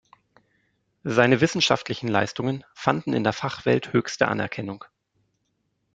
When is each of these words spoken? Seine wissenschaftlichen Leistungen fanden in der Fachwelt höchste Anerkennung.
Seine 1.03 1.41
wissenschaftlichen 1.41 2.07
Leistungen 2.07 2.65
fanden 2.73 3.13
in 3.13 3.23
der 3.23 3.33
Fachwelt 3.33 3.93
höchste 3.93 4.27
Anerkennung. 4.29 4.83